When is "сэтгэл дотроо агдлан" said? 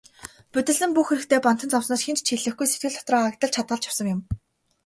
2.69-3.51